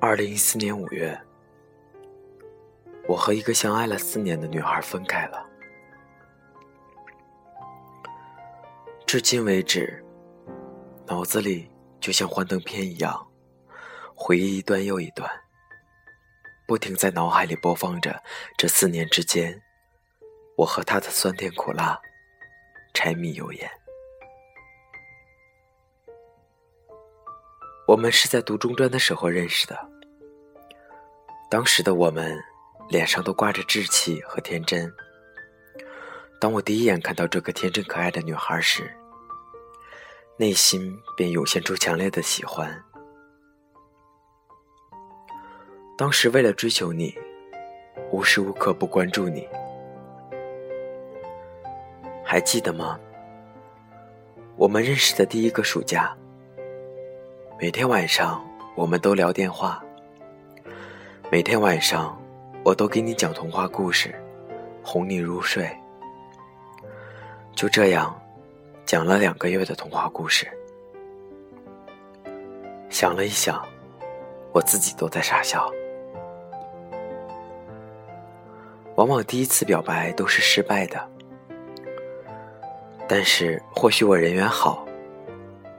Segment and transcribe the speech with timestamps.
[0.00, 1.20] 二零一四年五月，
[3.08, 5.44] 我和一个相爱了四年的女孩分开了。
[9.04, 10.00] 至今为止，
[11.04, 11.68] 脑子里
[11.98, 13.26] 就像幻灯片一样，
[14.14, 15.28] 回忆一段又一段，
[16.68, 18.22] 不停在脑海里播放着
[18.56, 19.60] 这四年之间，
[20.56, 22.00] 我和她的酸甜苦辣、
[22.94, 23.68] 柴米油盐。
[27.88, 29.90] 我们是在读中专的时候认识的。
[31.50, 32.38] 当时的我们，
[32.90, 34.92] 脸上都挂着稚气和天真。
[36.38, 38.94] 当我第一眼看到这个天真可爱的女孩时，
[40.36, 42.84] 内心便涌现出强烈的喜欢。
[45.96, 47.16] 当时为了追求你，
[48.12, 49.48] 无时无刻不关注你，
[52.22, 53.00] 还记得吗？
[54.56, 56.14] 我们认识的第一个暑假。
[57.58, 58.46] 每天晚上，
[58.76, 59.82] 我们都聊电话。
[61.30, 62.18] 每天晚上，
[62.64, 64.14] 我都给你讲童话故事，
[64.82, 65.70] 哄你入睡。
[67.54, 68.18] 就这样，
[68.86, 70.48] 讲了两个月的童话故事。
[72.88, 73.62] 想了一想，
[74.52, 75.70] 我自己都在傻笑。
[78.96, 81.10] 往往第一次表白都是失败的，
[83.06, 84.82] 但是或许我人缘好。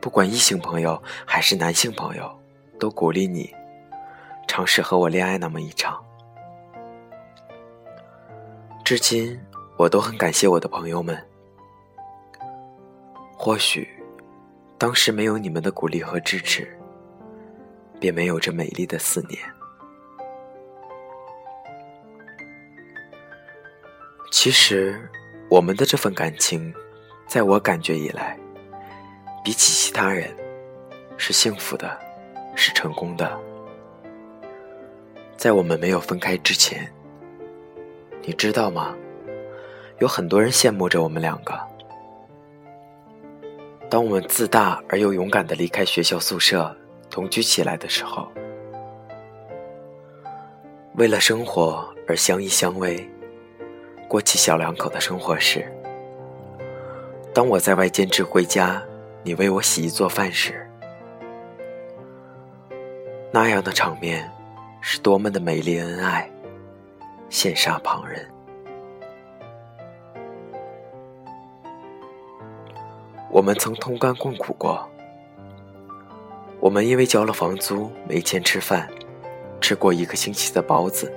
[0.00, 2.36] 不管异性朋友还是男性朋友，
[2.80, 3.54] 都鼓励你
[4.56, 6.02] 尝试和我恋爱那么一场。
[8.82, 9.38] 至今，
[9.76, 11.22] 我都很感谢我的朋友们。
[13.36, 13.86] 或许，
[14.78, 16.74] 当时没有你们的鼓励和支持，
[18.00, 19.38] 便没有这美丽的四年。
[24.32, 24.98] 其实，
[25.50, 26.72] 我们的这份感情，
[27.26, 28.38] 在我感觉以来。
[29.44, 30.34] 比起其他人，
[31.18, 32.00] 是幸福的，
[32.54, 33.38] 是成功的。
[35.46, 36.92] 在我们没有分开之前，
[38.22, 38.96] 你知道吗？
[40.00, 41.56] 有很多人羡慕着我们两个。
[43.88, 46.76] 当我们自大而又勇敢的离开学校宿舍，
[47.08, 48.26] 同居起来的时候，
[50.96, 53.00] 为了生活而相依相偎，
[54.08, 55.64] 过起小两口的生活时，
[57.32, 58.82] 当我在外兼职回家。
[59.22, 60.68] 你为我洗衣做饭时，
[63.30, 64.28] 那样的场面
[64.88, 66.30] 是多么的美丽恩爱，
[67.28, 68.24] 羡煞旁人。
[73.28, 74.88] 我们曾同甘共苦过，
[76.60, 78.88] 我们因为交了房租没钱吃饭，
[79.60, 81.12] 吃过一个星期的包子。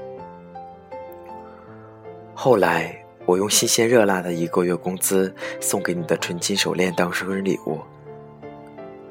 [2.34, 5.32] 后来，我用新鲜热辣的一个月工资
[5.62, 7.80] 送给你的纯金手链当生日礼物。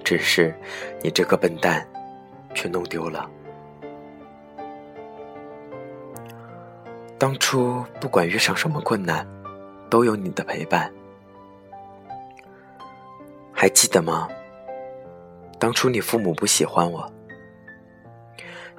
[0.02, 0.52] 只是，
[1.00, 1.86] 你这个笨蛋，
[2.56, 3.30] 却弄丢了。
[7.18, 9.26] 当初不管遇上什么困难，
[9.90, 10.88] 都有你的陪伴，
[13.52, 14.28] 还记得吗？
[15.58, 17.12] 当初你父母不喜欢我，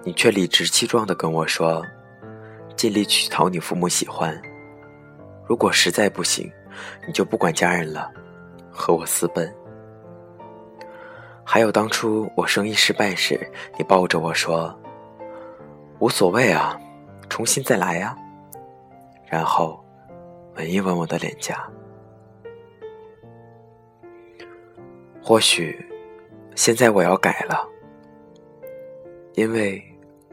[0.05, 1.85] 你却理直气壮的跟我说，
[2.77, 4.41] 尽力去讨你父母喜欢。
[5.45, 6.49] 如果实在不行，
[7.05, 8.09] 你就不管家人了，
[8.71, 9.53] 和我私奔。
[11.43, 13.37] 还有当初我生意失败时，
[13.77, 14.73] 你抱着我说
[15.99, 16.79] ：“无所谓啊，
[17.27, 18.15] 重新再来呀。”
[19.29, 19.83] 然后
[20.55, 21.69] 吻一吻我的脸颊。
[25.21, 25.77] 或许
[26.55, 27.69] 现在我要改了，
[29.35, 29.83] 因为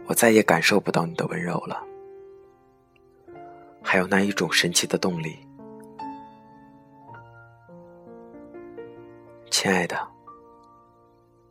[0.07, 1.85] 我再也感受不到你的温柔了，
[3.83, 5.37] 还有那一种神奇的动力，
[9.51, 9.97] 亲爱的。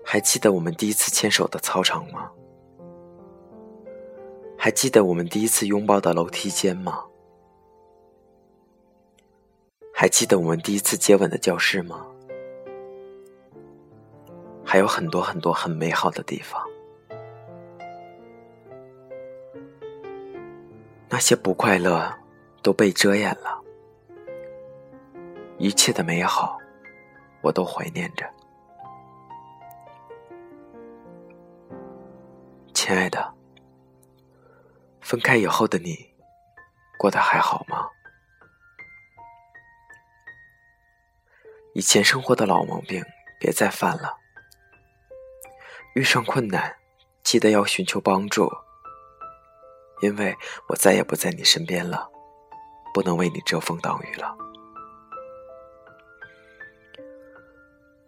[0.08, 2.32] 还记得我们第一次牵手的操场吗？
[4.58, 7.04] 还记得我们第一次拥抱的楼梯间吗？
[9.98, 12.06] 还记得我们第一次接吻的教室吗？
[14.66, 16.62] 还有很多很多很美好的地方，
[21.08, 22.14] 那些不快乐
[22.62, 23.64] 都被遮掩了，
[25.58, 26.58] 一切的美好，
[27.42, 28.30] 我都怀念着。
[32.74, 33.34] 亲爱的，
[35.00, 35.96] 分开以后的你，
[36.98, 37.90] 过得还好吗？
[41.76, 43.04] 以前生活的老毛病
[43.40, 44.16] 别再犯了。
[45.94, 46.76] 遇上困难，
[47.24, 48.50] 记得要寻求帮助，
[50.02, 50.36] 因为
[50.68, 52.10] 我再也不在你身边了，
[52.94, 54.36] 不能为你遮风挡雨了。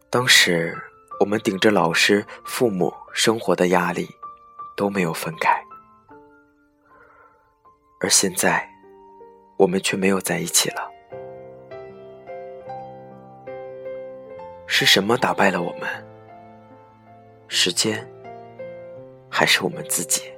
[0.10, 0.75] 当时
[1.20, 4.08] 我们顶着老师、父母、生活的压力。
[4.78, 5.60] 都没有分开，
[8.00, 8.70] 而现在，
[9.58, 10.88] 我们却没有在一起了。
[14.79, 15.89] 是什么打败了我们？
[17.47, 18.07] 时间，
[19.27, 20.31] 还是我们自己？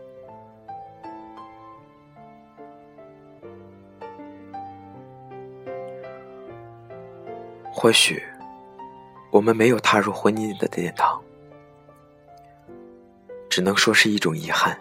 [7.70, 8.24] 或许，
[9.30, 11.22] 我们没有踏入婚姻的殿堂。
[13.50, 14.80] 只能说是一种遗憾。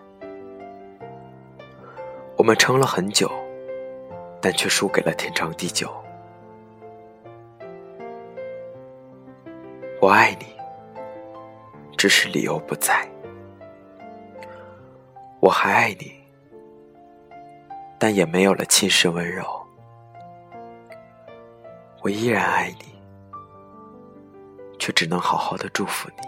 [2.37, 3.29] 我们撑了很久，
[4.41, 5.93] 但却输给了天长地久。
[10.01, 10.47] 我爱你，
[11.97, 13.05] 只是理由不在。
[15.41, 16.13] 我还爱你，
[17.99, 19.45] 但也没有了气势温柔。
[22.01, 22.95] 我依然爱你，
[24.79, 26.23] 却只能好好的祝福你。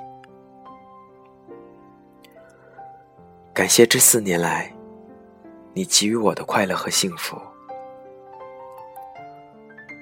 [3.55, 4.73] 感谢这四年来，
[5.75, 7.41] 你给予我的快乐和幸福。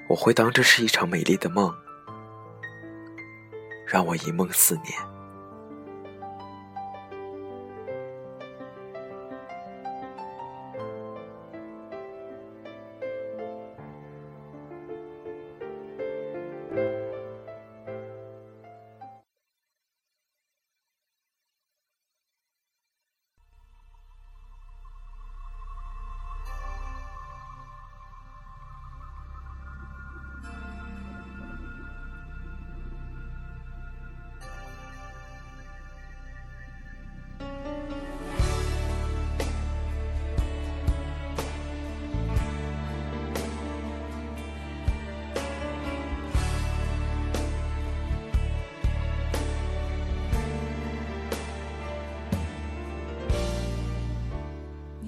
[0.07, 1.71] 我会当这是一场美丽的梦，
[3.89, 5.19] 让我一梦四年。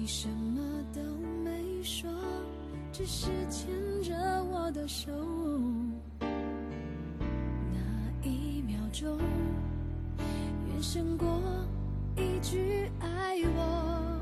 [0.02, 0.60] 你什么
[0.92, 1.00] 都
[1.44, 2.10] 没说
[2.90, 3.70] 只是牵
[4.02, 4.12] 着
[4.50, 5.12] 我的手，
[6.18, 9.16] 那一秒钟，
[10.18, 11.40] 远胜过
[12.16, 14.20] 一句爱我。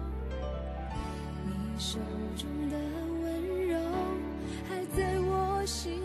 [1.47, 1.99] 你手
[2.37, 2.76] 中的
[3.23, 3.81] 温柔
[4.69, 5.99] 还在我心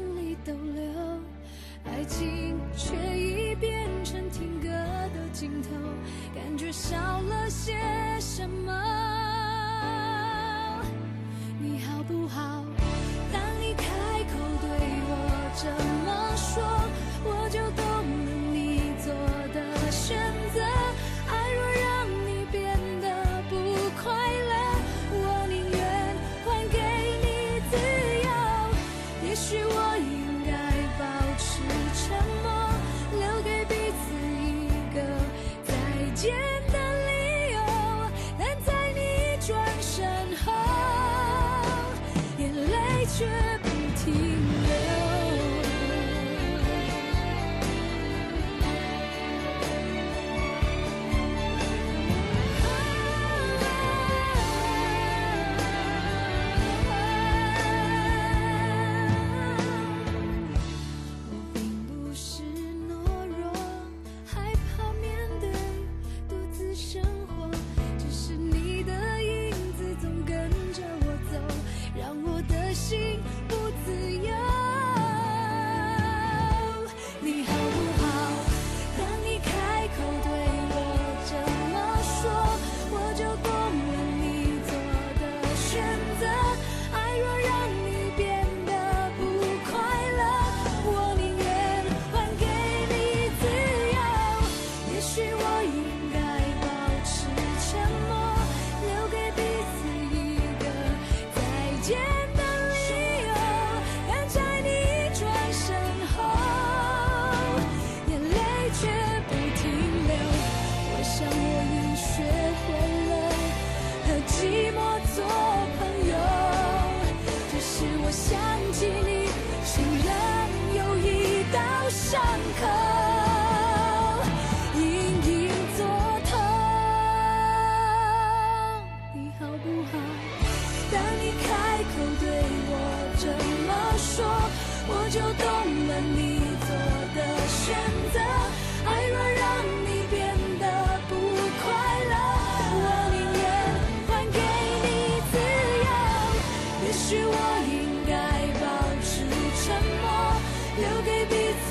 [15.55, 15.94] 着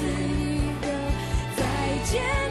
[0.05, 0.89] 一个
[1.57, 1.63] 再
[2.05, 2.44] 见。